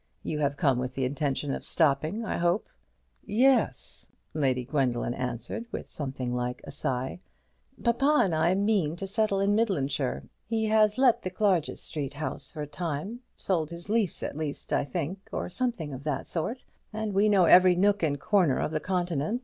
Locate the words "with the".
0.79-1.05